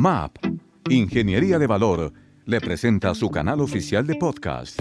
[0.00, 0.38] MAP,
[0.88, 2.10] Ingeniería de Valor,
[2.46, 4.80] le presenta su canal oficial de podcast,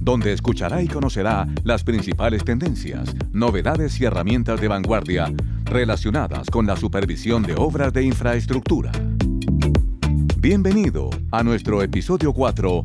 [0.00, 5.32] donde escuchará y conocerá las principales tendencias, novedades y herramientas de vanguardia
[5.64, 8.92] relacionadas con la supervisión de obras de infraestructura.
[10.36, 12.84] Bienvenido a nuestro episodio 4,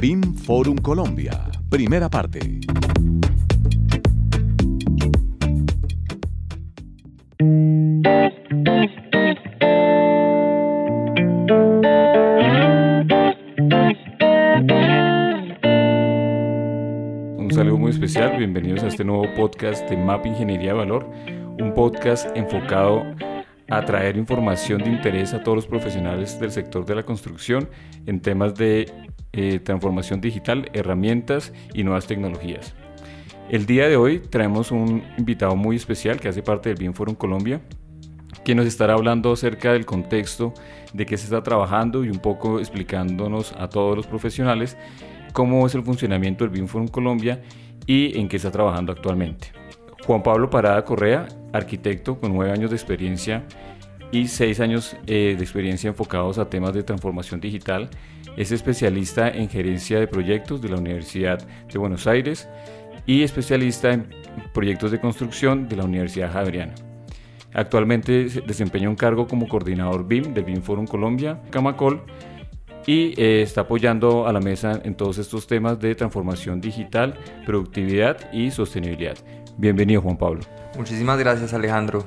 [0.00, 2.60] BIM Forum Colombia, primera parte.
[18.46, 21.10] Bienvenidos a este nuevo podcast de MAP Ingeniería de Valor,
[21.58, 23.02] un podcast enfocado
[23.68, 27.68] a traer información de interés a todos los profesionales del sector de la construcción
[28.06, 28.88] en temas de
[29.32, 32.72] eh, transformación digital, herramientas y nuevas tecnologías.
[33.50, 37.16] El día de hoy traemos un invitado muy especial que hace parte del BIM Forum
[37.16, 37.60] Colombia,
[38.44, 40.54] quien nos estará hablando acerca del contexto
[40.92, 44.76] de qué se está trabajando y un poco explicándonos a todos los profesionales
[45.36, 47.42] cómo es el funcionamiento del BIM Forum Colombia
[47.86, 49.52] y en qué está trabajando actualmente.
[50.04, 53.44] Juan Pablo Parada Correa, arquitecto con nueve años de experiencia
[54.12, 57.90] y seis años eh, de experiencia enfocados a temas de transformación digital,
[58.36, 62.48] es especialista en gerencia de proyectos de la Universidad de Buenos Aires
[63.06, 64.08] y especialista en
[64.52, 66.74] proyectos de construcción de la Universidad Javeriana.
[67.54, 72.02] Actualmente desempeña un cargo como coordinador BIM del BIM Forum Colombia, Camacol,
[72.86, 78.32] y eh, está apoyando a la mesa en todos estos temas de transformación digital, productividad
[78.32, 79.16] y sostenibilidad.
[79.58, 80.40] Bienvenido Juan Pablo.
[80.76, 82.04] Muchísimas gracias Alejandro,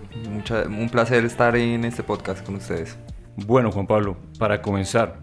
[0.67, 2.97] un placer estar en este podcast con ustedes.
[3.35, 5.19] Bueno Juan Pablo, para comenzar,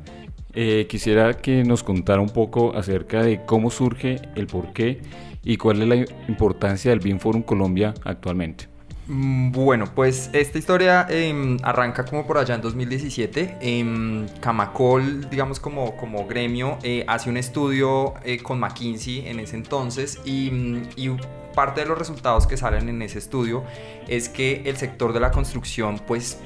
[0.53, 5.01] eh, quisiera que nos contara un poco acerca de cómo surge, el porqué
[5.43, 5.97] y cuál es la
[6.29, 8.76] importancia del BIM Forum Colombia actualmente.
[9.09, 13.59] Mm, bueno, pues esta historia em, arranca como por allá en 2017.
[13.61, 19.57] Em, Camacol, digamos como, como gremio, eh, hace un estudio eh, con McKinsey en ese
[19.57, 21.17] entonces y, mm, y,
[21.55, 23.65] parte de los resultados que salen en ese estudio
[24.09, 26.38] es que el sector de la construcción pues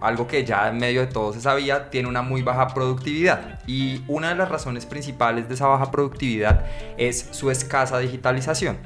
[0.00, 3.60] algo que ya en medio de todo se sabía, tiene una muy baja productividad.
[3.66, 6.64] Y una de las razones principales de esa baja productividad
[6.96, 8.78] es su escasa digitalización.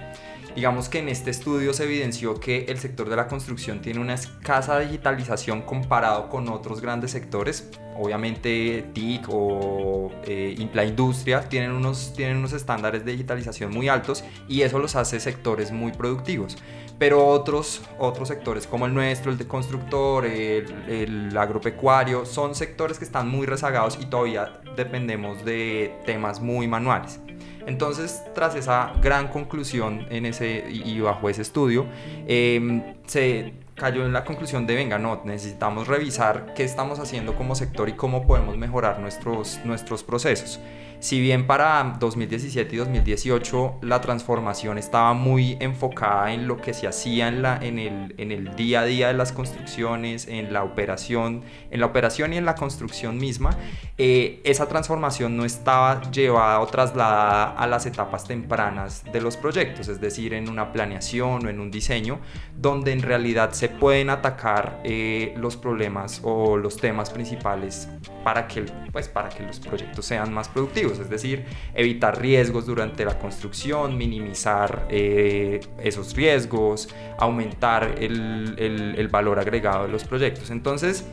[0.54, 4.14] Digamos que en este estudio se evidenció que el sector de la construcción tiene una
[4.14, 7.70] escasa digitalización comparado con otros grandes sectores.
[7.96, 14.22] Obviamente TIC o eh, la industria tienen unos, tienen unos estándares de digitalización muy altos
[14.48, 16.56] y eso los hace sectores muy productivos.
[17.00, 23.00] Pero otros, otros sectores como el nuestro, el de constructor, el, el agropecuario, son sectores
[23.00, 27.18] que están muy rezagados y todavía dependemos de temas muy manuales.
[27.66, 31.86] Entonces, tras esa gran conclusión en ese, y, bajo ese estudio,
[32.26, 37.54] em, se cayó en la conclusión de, venga, no, necesitamos revisar qué estamos haciendo como
[37.54, 40.60] sector y cómo podemos mejorar nuestros, nuestros procesos.
[41.04, 46.86] Si bien para 2017 y 2018 la transformación estaba muy enfocada en lo que se
[46.86, 50.64] hacía en, la, en, el, en el día a día de las construcciones, en la
[50.64, 53.54] operación, en la operación y en la construcción misma,
[53.98, 59.88] eh, esa transformación no estaba llevada o trasladada a las etapas tempranas de los proyectos,
[59.88, 62.18] es decir, en una planeación o en un diseño,
[62.56, 67.90] donde en realidad se pueden atacar eh, los problemas o los temas principales
[68.24, 71.44] para que, pues, para que los proyectos sean más productivos es decir,
[71.74, 76.88] evitar riesgos durante la construcción, minimizar eh, esos riesgos,
[77.18, 80.50] aumentar el, valor agregado de los proyectos.
[80.50, 81.04] Entonces,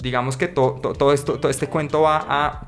[0.00, 2.66] digamos que todo, esto, todo este cuento va a,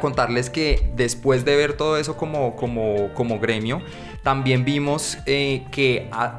[0.00, 3.82] contarles que después de ver todo eso como, como, como gremio,
[4.22, 6.38] también vimos eh, que a,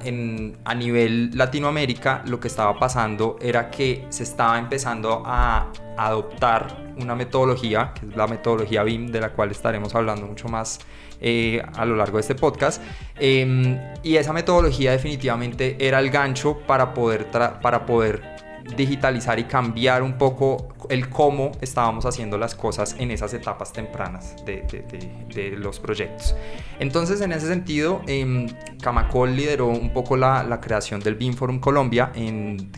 [0.63, 7.16] a, nivel Latinoamérica lo que estaba pasando era que se estaba empezando a adoptar una
[7.16, 10.79] metodología, que es la metodología BIM, de la cual estaremos hablando mucho más
[11.22, 12.81] eh, a lo largo de este podcast.
[13.17, 18.38] Em, y esa metodología definitivamente era el gancho para poder, para poder
[18.75, 24.35] digitalizar y cambiar un poco el cómo estábamos haciendo las cosas en esas etapas tempranas
[24.46, 26.35] de, los proyectos.
[26.79, 28.47] Entonces, en ese sentido, eh,
[28.82, 32.11] Camacol lideró un poco la, creación del BIM Colombia,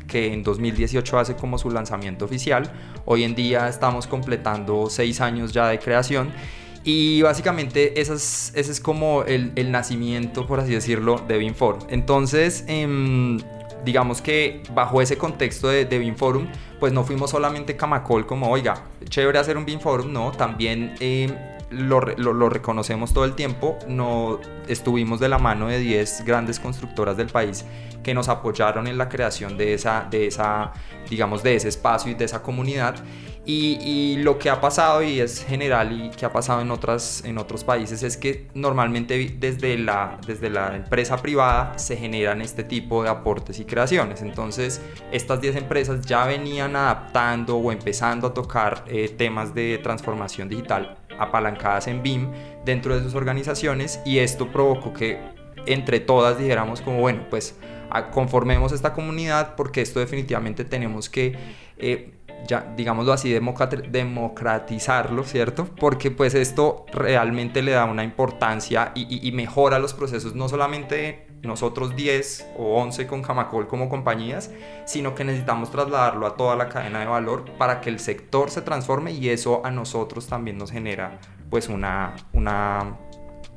[0.08, 2.72] que en 2018 hace como su lanzamiento oficial.
[3.06, 6.32] Hoy en día estamos completando seis años ya de creación.
[6.84, 11.82] Y básicamente ese es, como el, nacimiento, por así decirlo, de BIM Forum.
[11.90, 13.38] Entonces, eh,
[13.84, 16.48] digamos que bajo ese contexto de, de Forum,
[16.80, 21.51] pues no fuimos solamente Camacol como, oiga, chévere hacer un BIM Forum, no, también eh,
[21.72, 27.28] lo, reconocemos todo el tiempo, no estuvimos de la mano de 10 grandes constructoras del
[27.28, 27.66] país
[28.04, 30.74] que nos apoyaron en la creación de esa, de esa,
[31.10, 32.96] digamos, de ese espacio y de esa comunidad.
[33.44, 37.40] Y, lo que ha pasado y es general y que ha pasado en, otras, en
[37.40, 43.02] otros países es que normalmente desde la, desde la empresa privada se generan este tipo
[43.04, 44.22] de aportes y creaciones.
[44.22, 44.80] Entonces
[45.12, 51.01] estas 10 empresas ya venían adaptando o empezando a tocar eh, temas de transformación digital
[51.22, 52.32] apalancadas en BIM
[52.66, 55.20] dentro de sus organizaciones y esto provocó que
[55.66, 57.56] entre todas dijéramos como bueno pues
[58.12, 61.36] conformemos esta comunidad porque esto definitivamente tenemos que
[61.78, 62.14] eh,
[62.48, 65.68] ya digámoslo así, democratizarlo, ¿cierto?
[65.80, 71.28] Porque pues esto realmente le da una importancia y, y, mejora los procesos, no solamente
[71.44, 74.52] nosotros 10 o 11 con Camacol como compañías,
[74.86, 78.62] sino que necesitamos trasladarlo a toda la cadena de valor para que el sector se
[78.62, 82.98] transforme y eso a nosotros también nos genera pues una, una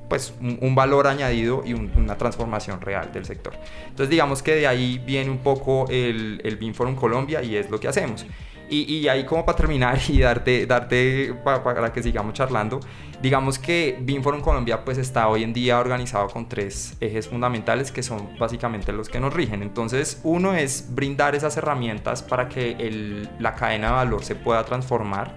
[0.08, 3.54] pues un, valor añadido y una transformación real del sector.
[3.84, 7.70] Entonces digamos que de ahí viene un poco el, el BIM Forum Colombia y es
[7.70, 8.26] lo que hacemos.
[8.68, 12.80] Y, y ahí como para terminar y darte, darte para, que sigamos charlando,
[13.24, 17.90] digamos que BIM Forum Colombia pues está hoy en día organizado con tres ejes fundamentales
[17.90, 19.62] que son básicamente los que nos rigen.
[19.62, 25.34] Entonces uno es brindar esas herramientas para que la cadena de valor se pueda transformar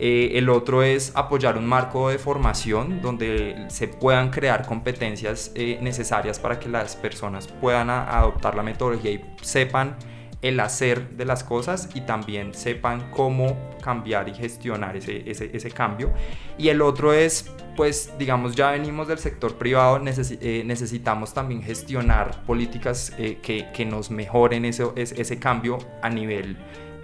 [0.00, 5.78] eh, el otro es apoyar un marco de formación donde se puedan crear competencias eh,
[5.80, 9.96] necesarias para que las personas puedan adoptar la metodología y sepan
[10.40, 16.12] el hacer de las cosas y también sepan cómo cambiar y gestionar ese, ese, cambio.
[16.56, 22.44] Y el otro es, pues, digamos, ya venimos del sector privado, eh, necesitamos también gestionar
[22.44, 26.56] políticas que, que, nos mejoren ese, ese cambio a nivel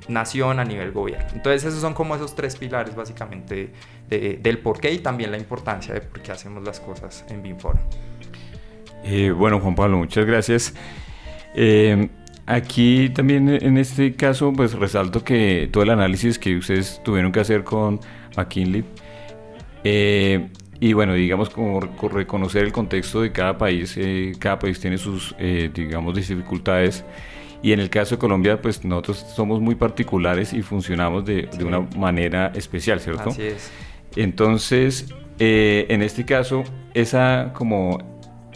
[0.09, 1.27] nación, a nivel gobierno.
[1.35, 3.71] Entonces esos son como esos tres pilares básicamente
[4.09, 7.43] de, del por qué y también la importancia de por qué hacemos las cosas en
[7.43, 7.81] BIMFORUM.
[9.05, 10.75] Eh, bueno, Juan Pablo, muchas gracias.
[11.55, 12.09] Eh,
[12.47, 17.41] aquí también en este caso, pues resalto que todo el análisis que ustedes tuvieron que
[17.41, 18.01] hacer con
[18.37, 18.85] McKinley,
[19.85, 20.49] eh,
[20.81, 23.99] y bueno, digamos como reconocer el contexto de cada país,
[24.39, 27.05] cada país tiene sus, digamos, dificultades.
[27.63, 31.65] Y en el caso de Colombia, pues nosotros somos muy particulares y funcionamos de, de
[31.65, 33.31] una manera especial, ¿cierto?
[33.31, 33.71] Así es.
[34.17, 36.63] Entonces, eh, en este caso,
[36.95, 38.14] esa como,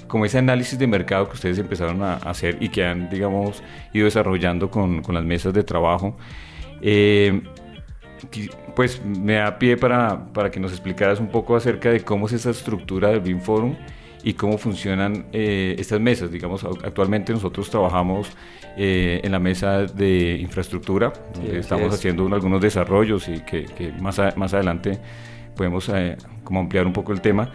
[0.08, 3.62] como ese análisis de mercado que ustedes empezaron a hacer y que han, digamos,
[3.92, 6.16] ido desarrollando con, con las mesas de trabajo,
[6.80, 7.40] eh,
[8.74, 12.32] pues me da pie para, para, que nos explicaras un poco acerca de cómo es
[12.32, 13.74] esa estructura del BIM Forum
[14.22, 16.30] y cómo funcionan eh, estas mesas.
[16.30, 18.30] Digamos, actualmente nosotros trabajamos
[18.76, 21.12] eh, en la mesa de infraestructura,
[21.52, 24.98] estamos haciendo algunos desarrollos y que, más, más adelante
[25.56, 27.50] podemos eh, como ampliar un poco el tema.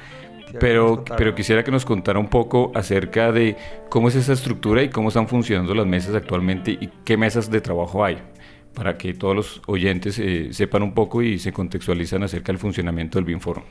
[0.60, 3.56] Pero, pero quisiera que nos contara un poco acerca de
[3.90, 7.60] cómo es esa estructura y cómo están funcionando las mesas actualmente y qué mesas de
[7.60, 8.19] trabajo hay,
[8.74, 10.22] para que todos los oyentes
[10.56, 13.63] sepan un poco y se contextualizan acerca del funcionamiento del BIM-Forum.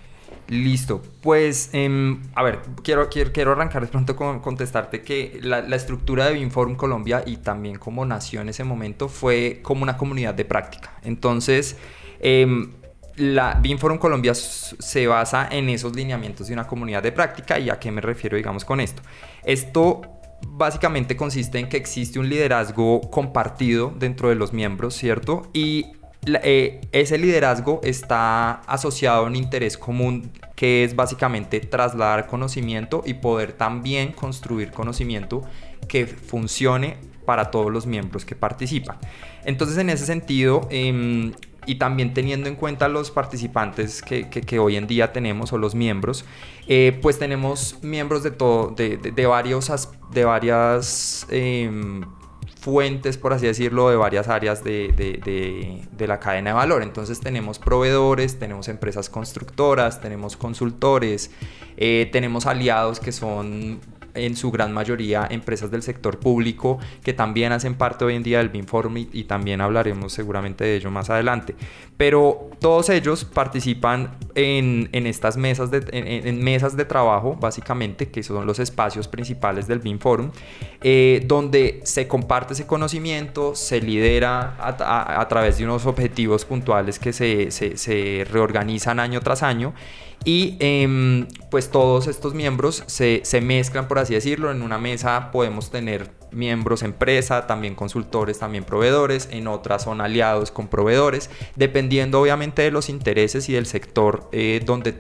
[0.49, 5.61] Listo, pues em, a ver, quiero, quiero, quiero arrancar de pronto con contestarte que la,
[5.75, 10.35] estructura de BIMForum Colombia y también como nació en ese momento fue como una comunidad
[10.35, 10.99] de práctica.
[11.05, 11.79] Entonces,
[12.21, 12.73] em,
[13.17, 17.79] la BIMForum Colombia se basa en esos lineamientos de una comunidad de práctica y a
[17.79, 19.03] qué me refiero digamos con esto.
[19.45, 20.01] Esto
[20.47, 25.51] básicamente consiste en que existe un liderazgo compartido dentro de los miembros, ¿cierto?
[25.53, 25.93] Y
[26.25, 33.15] eh, ese liderazgo está asociado a un interés común que es básicamente trasladar conocimiento y
[33.15, 35.43] poder también construir conocimiento
[35.89, 38.99] que funcione para todos los miembros que participan.
[39.45, 41.33] Entonces en ese sentido, em,
[41.67, 46.25] y también teniendo en cuenta los participantes que, hoy en día tenemos o los miembros,
[46.67, 49.71] eh, pues tenemos miembros de todo, de, varios,
[50.11, 52.03] de varias em,
[52.61, 56.83] fuentes, por así decirlo, de varias áreas de, la cadena de valor.
[56.83, 61.31] Entonces tenemos proveedores, tenemos empresas constructoras, tenemos consultores,
[61.77, 63.81] eh, tenemos aliados que son
[64.15, 68.39] en su gran mayoría empresas del sector público que también hacen parte hoy en día
[68.39, 71.55] del BIMFORM y, y también hablaremos seguramente de ello más adelante.
[71.97, 78.23] Pero todos ellos participan en, en estas mesas de, en, mesas de trabajo, básicamente, que
[78.23, 80.33] son los espacios principales del BIMFORM,
[80.81, 87.13] eh, donde se comparte ese conocimiento, se lidera a, través de unos objetivos puntuales que
[87.13, 89.73] se, se reorganizan año tras año
[90.25, 95.31] y em, pues todos estos miembros se, se, mezclan, por así decirlo, en una mesa
[95.33, 102.21] podemos tener miembros empresa, también consultores, también proveedores, en otras son aliados con proveedores, dependiendo
[102.21, 104.95] obviamente de los intereses y del sector eh, donde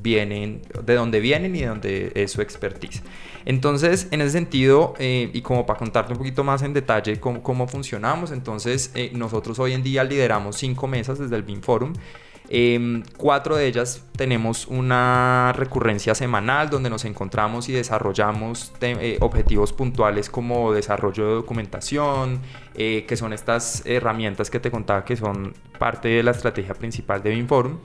[0.00, 3.02] vienen, de dónde vienen y de dónde es su expertise.
[3.44, 7.42] Entonces, en ese sentido, eh, y como para contarte un poquito más en detalle cómo,
[7.42, 11.92] cómo funcionamos, entonces eh, nosotros hoy en día lideramos cinco mesas desde el BIM Forum.
[12.48, 19.72] Eh, cuatro de ellas tenemos una recurrencia semanal donde nos encontramos y desarrollamos eh, objetivos
[19.72, 22.40] puntuales como desarrollo de documentación,
[22.74, 27.22] eh, que son estas herramientas que te contaba que son parte de la estrategia principal
[27.22, 27.78] de BIMForum.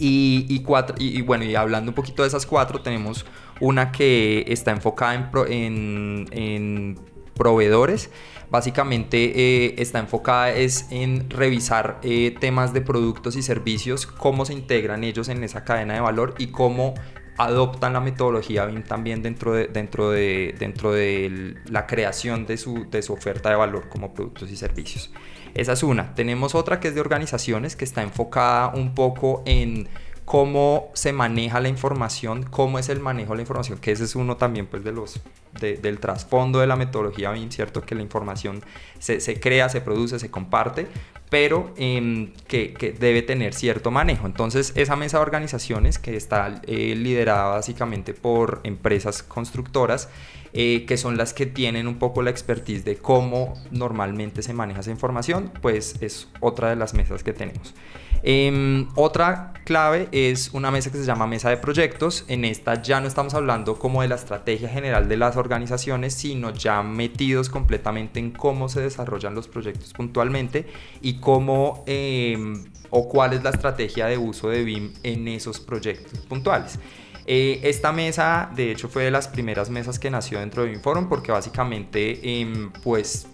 [0.00, 3.26] Y, cuatro, y, bueno, y hablando un poquito de esas cuatro, tenemos
[3.58, 7.00] una que está enfocada en, en, en
[7.34, 8.08] proveedores
[8.50, 14.52] básicamente eh, está enfocada es en revisar eh, temas de productos y servicios, cómo se
[14.52, 16.94] integran ellos en esa cadena de valor y cómo
[17.38, 22.90] adoptan la metodología BIM también dentro de, dentro de, dentro de la creación de su,
[22.90, 25.12] de su oferta de valor como productos y servicios.
[25.54, 26.14] Esa es una.
[26.14, 29.88] Tenemos otra que es de organizaciones que está enfocada un poco en
[30.28, 34.14] cómo se maneja la información, cómo es el manejo de la información, que ese es
[34.14, 35.20] uno también pues de los
[35.58, 38.62] del trasfondo de la metodología BIM, cierto que la información
[38.98, 40.86] se, se crea, se produce, se comparte,
[41.30, 44.26] pero em, que, debe tener cierto manejo.
[44.26, 50.08] Entonces, esa mesa de organizaciones que está eh, liderada básicamente por empresas constructoras,
[50.54, 54.80] eh, que son las que tienen un poco la expertise de cómo normalmente se maneja
[54.80, 57.74] esa información, pues es otra de las mesas que tenemos.
[58.22, 62.24] Em, otra clave es una mesa que se llama mesa de proyectos.
[62.28, 66.50] En esta ya no estamos hablando como de la estrategia general de las organizaciones, sino
[66.50, 70.66] ya metidos completamente en cómo se desarrollan los proyectos puntualmente
[71.00, 76.18] y cómo em, o cuál es la estrategia de uso de BIM en esos proyectos
[76.20, 76.78] puntuales.
[77.26, 80.80] Eh, esta mesa, de hecho, fue de las primeras mesas que nació dentro de BIM
[80.80, 83.26] Forum porque básicamente, em, pues,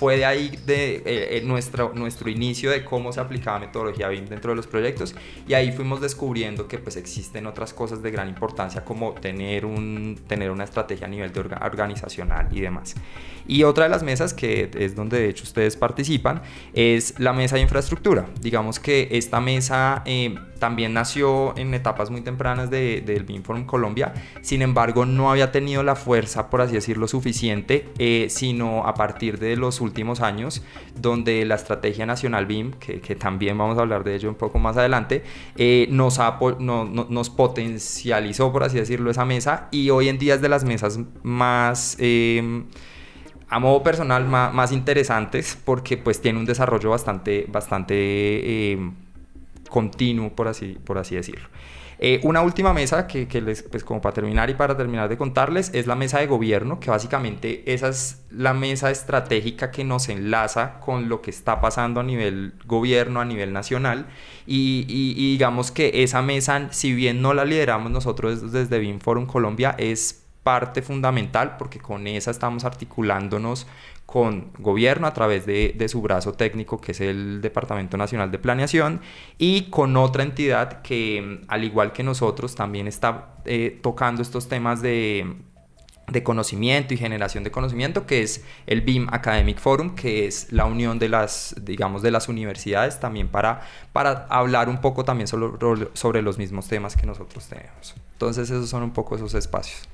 [0.00, 4.30] fue de ahí de eh, eh, nuestro, nuestro inicio de cómo se aplicaba metodología BIM
[4.30, 5.14] dentro de los proyectos
[5.46, 10.18] y ahí fuimos descubriendo que pues existen otras cosas de gran importancia como tener, un,
[10.26, 12.94] tener una estrategia a nivel de organizacional y demás.
[13.46, 16.40] Y otra de las mesas que es donde de hecho ustedes participan
[16.72, 18.24] es la mesa de infraestructura.
[18.40, 24.14] Digamos que esta mesa eh, también nació en etapas muy tempranas del de, Forum Colombia,
[24.42, 27.88] sin embargo no había tenido la fuerza, por así decirlo, suficiente,
[28.28, 30.62] sino a partir de los últimos años,
[30.94, 34.76] donde la estrategia nacional BIM, que, también vamos a hablar de ello un poco más
[34.76, 35.24] adelante,
[35.56, 36.18] eh, nos,
[36.60, 39.68] nos potencializó, por así decirlo, esa mesa.
[39.70, 41.96] Y hoy en día es de las mesas más...
[41.98, 42.66] Em,
[43.52, 48.94] a modo personal más, interesantes porque pues tiene un desarrollo bastante, bastante em,
[49.70, 51.48] continuo, por así, por así decirlo.
[52.02, 55.70] Eh, una última mesa que, les, pues como para terminar y para terminar de contarles,
[55.74, 60.80] es la mesa de gobierno, que básicamente esa es la mesa estratégica que nos enlaza
[60.80, 64.06] con lo que está pasando a nivel gobierno, a nivel nacional.
[64.46, 69.26] Y, y digamos que esa mesa, si bien no la lideramos nosotros desde BIM Forum
[69.26, 73.66] Colombia, es parte fundamental porque con esa estamos articulándonos
[74.06, 79.00] con gobierno a través de, su brazo técnico que es el Departamento Nacional de Planeación
[79.38, 84.82] y con otra entidad que al igual que nosotros también está eh, tocando estos temas
[84.82, 85.36] de,
[86.08, 90.64] de conocimiento y generación de conocimiento que es el BIM Academic Forum que es la
[90.64, 93.60] unión de las digamos de las universidades también para,
[93.92, 97.94] para hablar un poco también sobre, sobre los mismos temas que nosotros tenemos.
[98.14, 99.88] Entonces esos son un poco esos espacios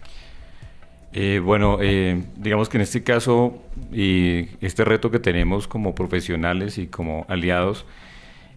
[1.18, 6.76] eh, bueno, eh, digamos que en este caso y este reto que tenemos como profesionales
[6.76, 7.86] y como aliados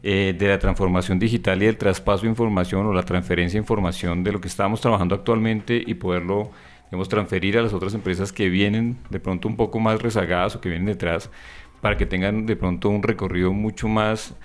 [0.03, 4.25] eh, de la transformación digital y el traspaso de información o la transferencia de información
[4.25, 6.51] de lo que estamos trabajando actualmente y poderlo
[6.91, 10.59] digamos, transferir a las otras empresas que vienen de pronto un poco más rezagadas o
[10.59, 11.31] que vienen detrás
[11.79, 14.35] para que tengan de pronto un recorrido mucho más,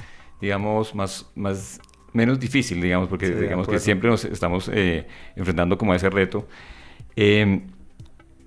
[0.40, 1.80] digamos, más, más
[2.12, 4.70] menos difícil, digamos, porque digamos que siempre nos estamos
[5.34, 6.46] enfrentando como a ese reto.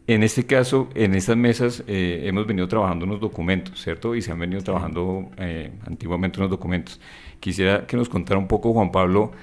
[0.08, 4.16] En este caso, en estas mesas eh, hemos venido trabajando unos documentos, ¿cierto?
[4.16, 7.02] Y se han venido trabajando eh, antiguamente unos documentos.
[7.42, 9.34] Quisiera que nos contara un poco, Juan Pablo,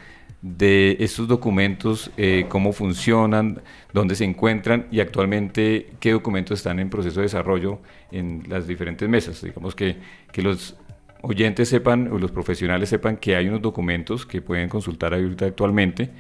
[0.40, 3.61] de estos documentos, eh, cómo funcionan,
[3.92, 7.80] dónde se encuentran y actualmente qué documentos están en proceso de desarrollo
[8.11, 9.42] en las diferentes mesas.
[9.42, 9.99] Digamos que,
[10.33, 10.78] que los
[11.21, 16.11] oyentes sepan o los profesionales sepan que hay unos documentos que pueden consultar ahorita actualmente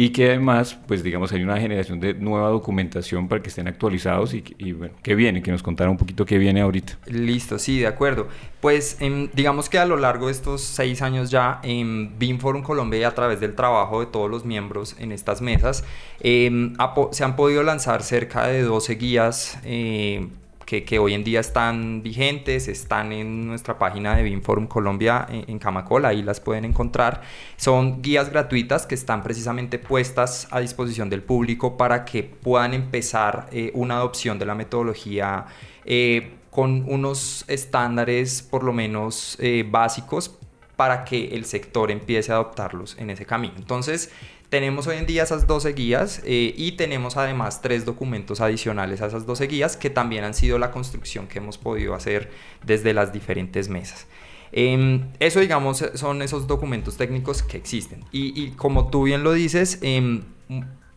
[0.00, 4.32] y que además, pues digamos, hay una generación de nueva documentación para que estén actualizados
[4.32, 5.42] y, bueno, ¿qué viene?
[5.42, 6.96] Que nos contara un poquito qué viene ahorita.
[7.06, 8.28] Listo, sí, de acuerdo.
[8.60, 12.62] Pues em, digamos que a lo largo de estos seis años ya en BIM Forum
[12.62, 15.82] Colombia, a través del trabajo de todos los miembros en estas mesas,
[16.20, 16.76] em,
[17.10, 19.58] se han podido lanzar cerca de 12 guías.
[19.64, 20.28] Eh,
[20.68, 26.04] que, hoy en día están vigentes, están en nuestra página de BIM Colombia en, Camacol,
[26.04, 27.22] ahí las pueden encontrar.
[27.56, 33.48] Son guías gratuitas que están precisamente puestas a disposición del público para que puedan empezar
[33.50, 35.46] eh, una adopción de la metodología
[35.86, 40.36] eh, con unos estándares por lo menos eh, básicos
[40.76, 43.54] para que el sector empiece a adoptarlos en ese camino.
[43.56, 44.12] Entonces,
[44.48, 49.06] tenemos hoy en día esas 12 guías eh, y tenemos además tres documentos adicionales a
[49.06, 52.30] esas 12 guías que también han sido la construcción que hemos podido hacer
[52.64, 54.06] desde las diferentes mesas.
[54.50, 58.04] Em, eso, digamos, son esos documentos técnicos que existen.
[58.10, 60.22] Y, como tú bien lo dices, em,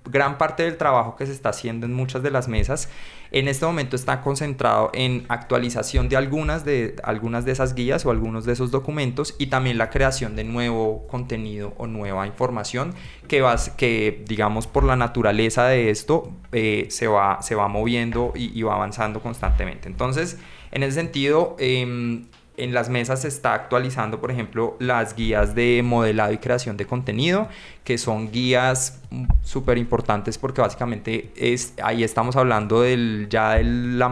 [0.05, 2.89] gran parte del trabajo que se está haciendo en muchas de las mesas
[3.31, 8.11] en este momento está concentrado en actualización de algunas de, algunas de esas guías o
[8.11, 12.93] algunos de esos documentos y también la creación de nuevo contenido o nueva información
[13.29, 18.33] que, va, que digamos por la naturaleza de esto eh, se, va, se va moviendo
[18.35, 19.87] y, va avanzando constantemente.
[19.87, 20.37] Entonces,
[20.71, 22.25] en ese sentido, em,
[22.61, 26.85] en las mesas se está actualizando, por ejemplo, las guías de modelado y creación de
[26.85, 27.49] contenido,
[27.83, 29.01] que son guías
[29.43, 34.07] súper importantes porque básicamente es, ahí estamos hablando del, ya de la,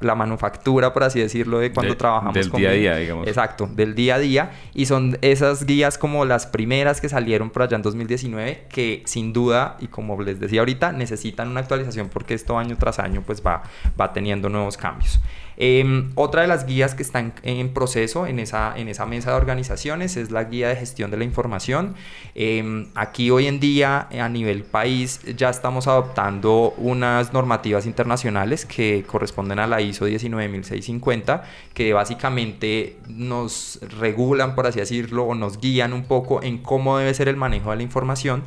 [0.00, 3.28] la manufactura, por así decirlo, de cuando trabajamos del día a día, digamos.
[3.28, 4.50] Exacto, del día a día.
[4.74, 9.32] Y son esas guías como las primeras que salieron por allá en 2019, que sin
[9.32, 13.42] duda, y como les decía ahorita, necesitan una actualización porque esto año tras año pues
[13.46, 13.62] va,
[13.98, 15.20] va teniendo nuevos cambios.
[15.56, 18.74] Em, otra de las guías que están en proceso en esa,
[19.06, 21.94] mesa de organizaciones es la guía de gestión de la información.
[22.34, 29.04] Em, aquí hoy en día a nivel país ya estamos adoptando unas normativas internacionales que
[29.06, 31.44] corresponden a la ISO 19650
[31.74, 37.14] que básicamente nos regulan, por así decirlo, o nos guían un poco en cómo debe
[37.14, 38.44] ser el manejo de la información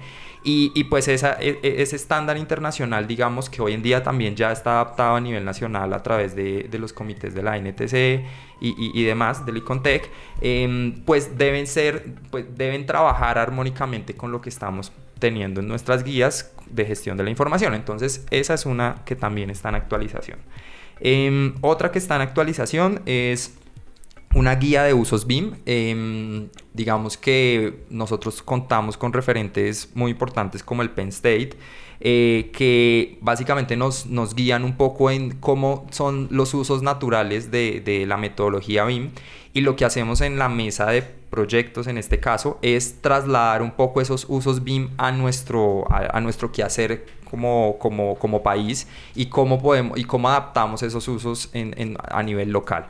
[0.47, 4.73] y, pues e, e, ese estándar internacional, digamos que hoy en día también ya está
[4.73, 8.23] adaptado a nivel nacional a través de, los comités de la NTC
[8.61, 10.09] y, y, demás, del ICONTEC,
[10.41, 16.03] em, pues deben ser, pues deben trabajar armónicamente con lo que estamos teniendo en nuestras
[16.03, 17.73] guías de gestión de la información.
[17.73, 20.39] Entonces, esa es una que también está en actualización.
[20.99, 23.57] Em, otra que está en actualización es
[24.35, 25.55] una guía de usos BIM.
[25.65, 31.51] Em, digamos que nosotros contamos con referentes muy importantes como el Penn State,
[32.01, 37.81] eh, que básicamente nos, nos guían un poco en cómo son los usos naturales de,
[37.83, 39.11] de la metodología BIM.
[39.53, 43.71] Y lo que hacemos en la mesa de proyectos en este caso es trasladar un
[43.71, 49.61] poco esos usos BIM a nuestro, a, nuestro quehacer como, como, como país y cómo,
[49.61, 52.87] podemos, y cómo adaptamos esos usos en, a nivel local.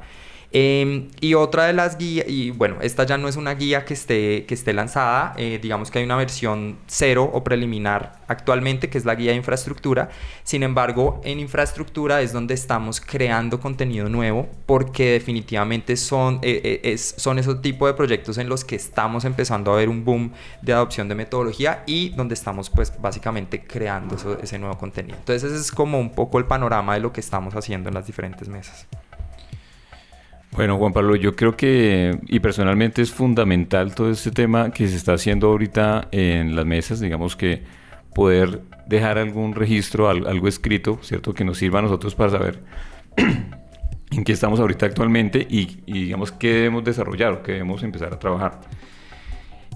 [0.57, 3.93] Em, y otra de las guías, y bueno, esta ya no es una guía que
[3.93, 8.97] esté, que esté lanzada, eh, digamos que hay una versión cero o preliminar actualmente, que
[8.97, 10.07] es la guía de infraestructura.
[10.45, 16.79] Sin embargo, en infraestructura es donde estamos creando contenido nuevo, porque definitivamente son, eh, eh,
[16.83, 20.31] es, son esos tipos de proyectos en los que estamos empezando a ver un boom
[20.61, 25.17] de adopción de metodología y donde estamos pues básicamente creando ese nuevo contenido.
[25.17, 28.07] Entonces ese es como un poco el panorama de lo que estamos haciendo en las
[28.07, 28.87] diferentes mesas.
[30.55, 34.95] Bueno, Juan Pablo, yo creo que, y personalmente es fundamental todo este tema que se
[34.95, 37.63] está haciendo ahorita en las mesas, digamos que
[38.13, 41.33] poder dejar algún registro, algo escrito, ¿cierto?
[41.33, 42.63] Que nos sirva a nosotros para saber
[44.11, 48.19] en qué estamos ahorita actualmente y, digamos qué debemos desarrollar o qué debemos empezar a
[48.19, 48.61] trabajar.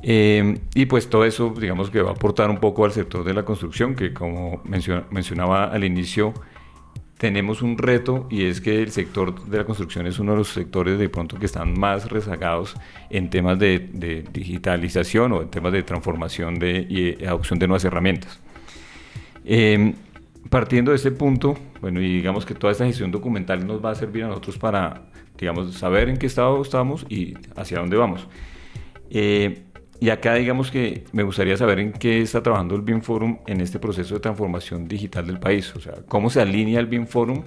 [0.02, 3.34] Eh, y pues todo eso, digamos que va a aportar un poco al sector de
[3.34, 6.34] la construcción, que como mencionaba al inicio,
[7.20, 10.48] tenemos un reto y es que el sector de la construcción es uno de los
[10.48, 12.76] sectores de pronto que están más rezagados
[13.10, 18.40] en temas de, digitalización o en temas de transformación de, y adopción de nuevas herramientas.
[19.44, 19.96] Em,
[20.50, 23.96] partiendo de este punto, bueno, y digamos que toda esta gestión documental nos va a
[23.96, 25.02] servir a nosotros para,
[25.38, 28.30] digamos, saber en qué estado estamos y hacia dónde vamos.
[29.10, 29.64] Eh,
[30.00, 33.60] y acá digamos que me gustaría saber en qué está trabajando el BIM Forum en
[33.60, 35.76] este proceso de transformación digital del país.
[35.76, 37.44] O sea, cómo se alinea el BIM Forum.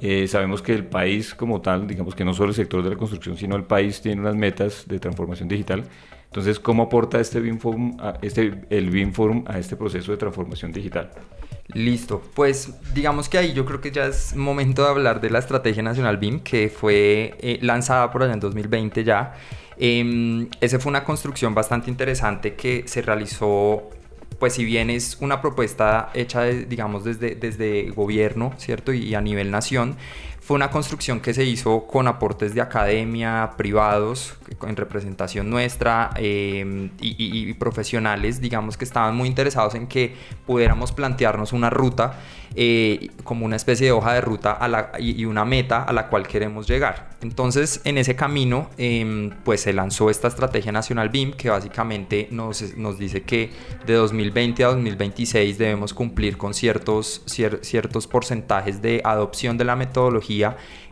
[0.00, 2.96] Eh, sabemos que el país como tal, digamos que no solo el sector de la
[2.96, 5.84] construcción, sino el país tiene unas metas de transformación digital.
[6.26, 10.18] Entonces, ¿cómo aporta este BIM Forum a este, el BIM Forum a este proceso de
[10.18, 11.10] transformación digital?
[11.74, 15.40] Listo, pues digamos que ahí yo creo que ya es momento de hablar de la
[15.40, 19.34] Estrategia Nacional BIM que fue eh, lanzada por allá en 2020 ya
[19.78, 23.90] eh, esa fue una construcción bastante interesante que se realizó,
[24.38, 28.92] pues si bien es una propuesta hecha, digamos, desde, desde gobierno, ¿cierto?
[28.92, 29.96] Y, a nivel nación,
[30.46, 36.90] Fue una construcción que se hizo con aportes de academia, privados, en representación nuestra em,
[37.00, 40.14] y, profesionales, digamos que estaban muy interesados en que
[40.46, 42.20] pudiéramos plantearnos una ruta
[42.54, 46.08] eh, como una especie de hoja de ruta a la, y, una meta a la
[46.08, 47.10] cual queremos llegar.
[47.22, 52.76] Entonces, en ese camino, em, pues se lanzó esta estrategia nacional BIM que básicamente nos,
[52.76, 53.50] nos dice que
[53.84, 60.35] de 2020 a 2026 debemos cumplir con ciertos, ciertos porcentajes de adopción de la metodología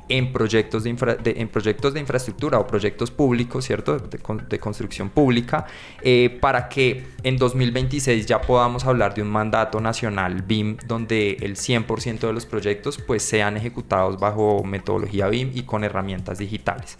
[0.08, 0.90] en proyectos de,
[1.36, 3.98] en proyectos de infraestructura o proyectos públicos, ¿cierto?
[3.98, 5.66] De, construcción pública,
[6.02, 11.56] eh, para que en 2026 ya podamos hablar de un mandato nacional BIM donde el
[11.56, 16.98] 100% de los proyectos pues sean ejecutados bajo metodología BIM y con herramientas digitales.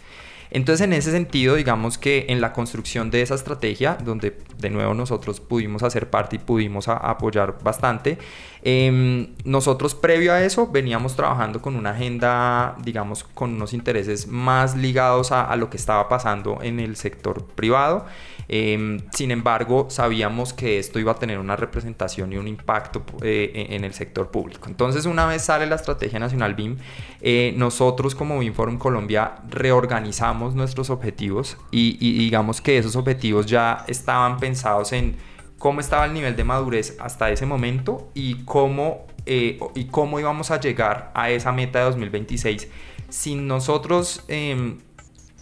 [0.51, 4.93] Entonces, en ese sentido, digamos que en la construcción de esa estrategia, donde de nuevo
[4.93, 8.17] nosotros pudimos hacer parte y pudimos apoyar bastante,
[8.63, 14.75] em, nosotros previo a eso veníamos trabajando con una agenda, digamos, con unos intereses más
[14.75, 18.05] ligados a, lo que estaba pasando en el sector privado.
[18.47, 23.67] Em, sin embargo, sabíamos que esto iba a tener una representación y un impacto eh,
[23.69, 24.67] en el sector público.
[24.67, 26.77] Entonces, una vez sale la Estrategia Nacional BIM,
[27.21, 33.83] eh, nosotros como BIM Forum Colombia reorganizamos nuestros objetivos y, digamos que esos objetivos ya
[33.87, 35.15] estaban pensados en
[35.57, 40.51] cómo estaba el nivel de madurez hasta ese momento y cómo, eh, y cómo íbamos
[40.51, 42.67] a llegar a esa meta de 2026
[43.09, 44.79] sin nosotros em,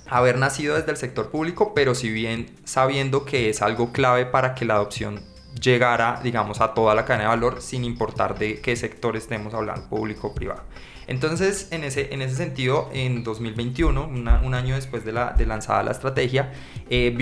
[0.07, 4.53] haber nacido desde el sector público, pero si bien sabiendo que es algo clave para
[4.53, 8.75] que la adopción llegara, digamos, a toda la cadena de valor, sin importar de qué
[8.75, 10.63] sector estemos hablando, público o privado.
[11.07, 15.83] Entonces, en ese, en ese sentido, en 2021, un año después de, la, de lanzada
[15.83, 16.53] la estrategia,
[16.89, 17.13] eh,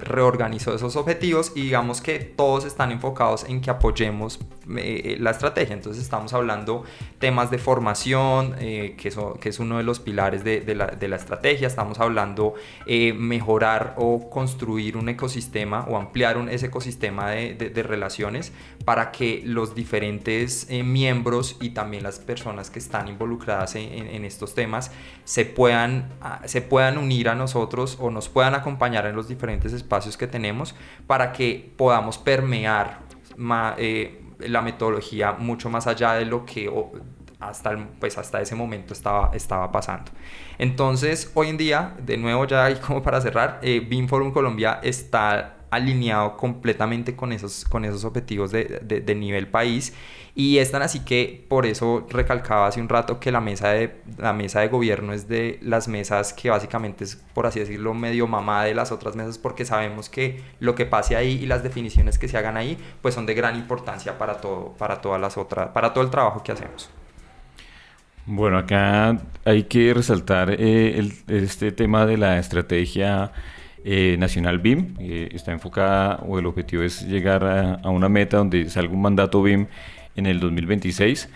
[0.00, 4.40] reorganizó esos objetivos y digamos que todos están enfocados en que apoyemos
[4.76, 5.74] eh, la estrategia.
[5.74, 6.84] Entonces estamos hablando
[7.18, 9.08] temas de formación, eh, que,
[9.48, 11.68] es uno de los pilares de, la, estrategia.
[11.68, 12.54] Estamos hablando
[12.86, 18.52] eh, mejorar o construir un ecosistema o ampliar un, ese ecosistema de, relaciones
[18.84, 24.54] para que los diferentes miembros y también las personas que están involucradas en, en estos
[24.54, 24.90] temas
[25.24, 29.72] se puedan, ah, se puedan unir a nosotros o nos puedan acompañar en los diferentes
[29.72, 30.74] espacios que tenemos
[31.06, 33.00] para que podamos permear
[33.76, 36.70] eh, la metodología mucho más allá de lo que
[37.40, 40.10] hasta, pues hasta ese momento estaba, estaba pasando.
[40.58, 45.57] Entonces, hoy en día, de nuevo ya como para cerrar, eh, BIM Forum Colombia está
[45.70, 49.92] alineado completamente con esos, con esos objetivos de, de, nivel país
[50.34, 54.00] y es tan así que por eso recalcaba hace un rato que la mesa, de,
[54.18, 58.26] la mesa de gobierno es de las mesas que básicamente es, por así decirlo, medio
[58.26, 62.18] mamá de las otras mesas porque sabemos que lo que pase ahí y las definiciones
[62.18, 65.68] que se hagan ahí pues son de gran importancia para todo, para todas las otras,
[65.68, 66.90] para todo el trabajo que hacemos.
[68.30, 73.32] Bueno, acá hay que resaltar eh, este tema de la estrategia
[73.90, 74.96] eh, nacional BIM.
[75.00, 77.42] Eh, está enfocada o el objetivo es llegar
[77.82, 79.66] a, una meta donde salga un mandato BIM
[80.14, 81.30] en el 2026.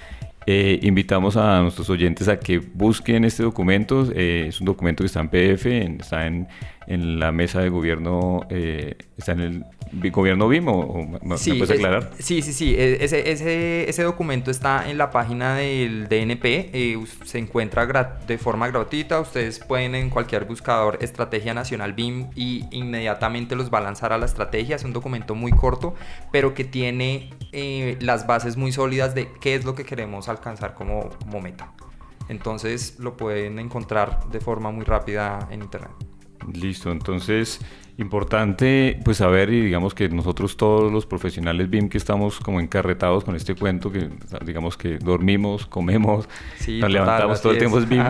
[0.44, 4.12] Eh, invitamos a nuestros oyentes a que busquen este documento.
[4.14, 5.64] es un documento que está en PDF,
[5.98, 6.46] está en,
[6.86, 9.64] en la mesa de gobierno, está en el
[10.10, 12.10] gobierno BIM o, me puedes aclarar?
[12.18, 12.74] sí, sí, sí.
[12.74, 16.70] E, ese, ese, ese, documento está en la página del DNP.
[16.72, 17.86] Eh, se encuentra
[18.26, 19.20] de forma gratuita.
[19.20, 24.18] Ustedes pueden en cualquier buscador Estrategia Nacional BIM y inmediatamente los va a lanzar a
[24.18, 24.76] la estrategia.
[24.76, 25.94] Es un documento muy corto,
[26.30, 30.74] pero que tiene eh, las bases muy sólidas de qué es lo que queremos alcanzar
[30.74, 31.72] como, como meta.
[32.28, 35.92] Entonces lo pueden encontrar de forma muy rápida en internet.
[36.52, 37.60] Listo, entonces
[37.98, 43.22] importante pues saber y digamos que nosotros todos los profesionales BIM que estamos como encarretados
[43.22, 44.08] con este cuento que
[44.44, 46.28] digamos que dormimos, comemos,
[46.80, 48.02] nos levantamos todo el tiempo es BIM,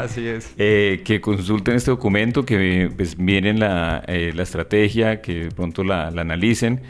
[0.56, 5.84] eh, que consulten este documento, que pues, miren la, eh, la estrategia, que de pronto
[5.84, 6.80] la, la analicen.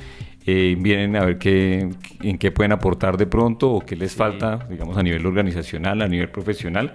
[0.44, 1.88] Eh, vienen a ver qué,
[2.20, 6.08] en qué pueden aportar de pronto o qué les falta, digamos, a nivel organizacional, a
[6.08, 6.94] nivel profesional.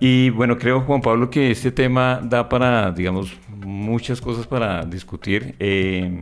[0.00, 5.54] Y bueno, creo, Juan Pablo, que este tema da para, digamos, muchas cosas para discutir.
[5.58, 6.20] Eh,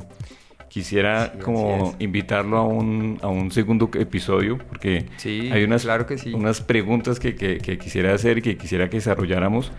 [0.72, 6.32] quisiera como invitarlo a un, a un, segundo episodio porque hay unas, claro que sí.
[6.32, 9.70] unas preguntas que, que, quisiera hacer y que quisiera que desarrolláramos.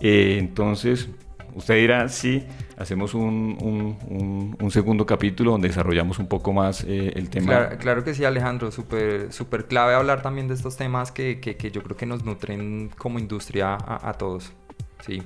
[0.00, 1.10] Eh, entonces,
[1.54, 2.44] usted dirá, sí,
[2.76, 7.70] hacemos un, un, un, segundo capítulo donde desarrollamos un poco más eh, el tema.
[7.78, 11.82] Claro, que sí, Alejandro, súper super clave hablar también de estos temas que, que, yo
[11.82, 14.52] creo que nos nutren como industria a, a todos.
[15.00, 15.22] Sí.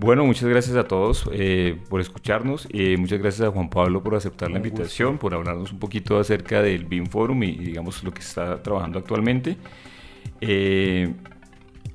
[0.00, 4.14] Bueno, muchas gracias a todos eh, por escucharnos y muchas gracias a Juan Pablo por
[4.14, 8.20] aceptar la invitación, por hablarnos un poquito acerca del BIM Forum y, digamos lo que
[8.20, 9.56] está trabajando actualmente.
[10.40, 11.12] Eh,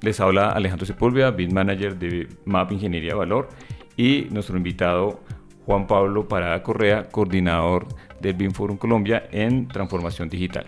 [0.02, 3.48] Les habla Alejandro Sepúlveda, Bid Manager de MAP Ingeniería Valor
[3.98, 5.20] y nuestro invitado
[5.66, 7.88] Juan Pablo Parada Correa, coordinador
[8.20, 10.66] del BIM Forum Colombia en transformación digital.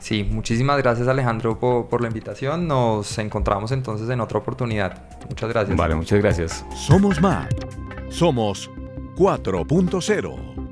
[0.00, 2.66] Sí, muchísimas gracias Alejandro por, por, la invitación.
[2.66, 5.08] Nos encontramos entonces en otra oportunidad.
[5.28, 5.76] Muchas gracias.
[5.76, 6.64] Vale, muchas gracias.
[6.74, 7.50] Somos MAP.
[8.10, 8.70] Somos
[9.16, 10.63] 4.0.